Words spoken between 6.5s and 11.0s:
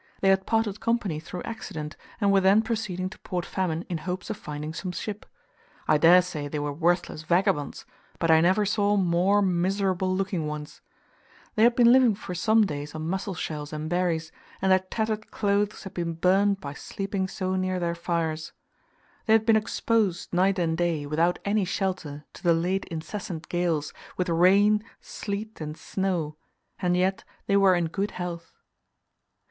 were worthless vagabonds, but I never saw more miserable looking ones.